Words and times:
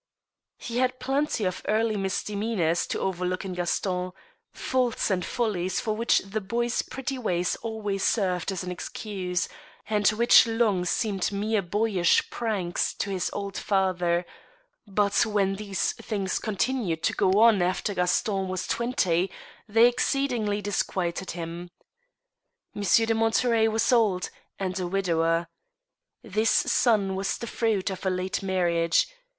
He 0.57 0.79
had 0.79 0.99
plenty 0.99 1.45
of 1.45 1.61
early 1.67 1.95
misdemeanors 1.95 2.87
to 2.87 2.99
overlook 2.99 3.45
in 3.45 3.53
Gaston— 3.53 4.13
faults 4.51 5.11
and 5.11 5.23
follies 5.23 5.79
for 5.79 5.95
which 5.95 6.23
the 6.25 6.41
boy's 6.41 6.81
pretty 6.81 7.19
ways 7.19 7.55
always 7.57 8.03
served 8.03 8.51
as 8.51 8.63
an 8.63 8.71
excuse, 8.71 9.47
and 9.87 10.07
which 10.07 10.47
long 10.47 10.85
seemed 10.85 11.31
mere 11.31 11.61
boyish 11.61 12.31
pranks 12.31 12.95
to 12.95 13.11
his 13.11 13.29
old 13.31 13.55
father; 13.59 14.25
but, 14.87 15.23
when 15.23 15.57
these 15.57 15.91
things 15.93 16.39
continued 16.39 17.03
to 17.03 17.13
go 17.13 17.33
on 17.33 17.61
after 17.61 17.93
Gaston 17.93 18.47
was 18.47 18.65
twenty, 18.65 19.29
they 19.69 19.87
exceedingly 19.87 20.63
disquieted 20.63 21.29
him. 21.37 21.69
Monsieur 22.73 23.05
de 23.05 23.13
Monterey 23.13 23.67
was 23.67 23.93
old, 23.93 24.31
and 24.57 24.79
a 24.79 24.87
widower. 24.87 25.47
This 26.23 26.49
son 26.49 27.13
was 27.13 27.37
the 27.37 27.45
fruit 27.45 27.91
of 27.91 28.03
a 28.03 28.09
late 28.09 28.41
marriage. 28.41 29.07